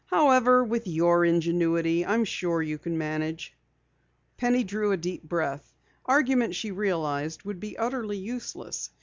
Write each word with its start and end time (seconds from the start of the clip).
"However, 0.07 0.63
with 0.63 0.87
your 0.87 1.23
ingenuity 1.23 2.03
I 2.03 2.15
am 2.15 2.25
sure 2.25 2.59
you 2.63 2.79
can 2.79 2.97
manage." 2.97 3.53
Penny 4.35 4.63
drew 4.63 4.91
a 4.91 4.97
deep 4.97 5.21
breath. 5.21 5.75
Argument, 6.07 6.55
she 6.55 6.71
realized, 6.71 7.43
would 7.43 7.59
be 7.59 7.77
utterly 7.77 8.17
useless. 8.17 8.89